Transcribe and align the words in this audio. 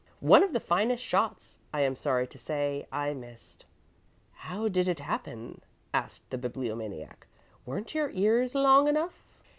One 0.21 0.41
of 0.41 0.51
the 0.53 0.59
finest 0.59 1.03
shots, 1.03 1.59
I 1.71 1.81
am 1.81 1.95
sorry 1.95 2.25
to 2.25 2.39
say, 2.39 2.87
I 2.91 3.13
missed." 3.13 3.65
"How 4.31 4.67
did 4.67 4.87
it 4.87 4.99
happen?" 4.99 5.61
asked 5.93 6.27
the 6.31 6.39
Bibliomaniac. 6.39 7.27
"Weren't 7.67 7.93
your 7.93 8.09
ears 8.09 8.55
long 8.55 8.87
enough?" 8.87 9.23